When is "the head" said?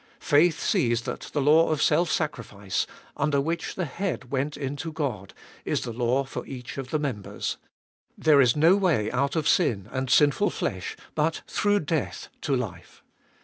3.75-4.31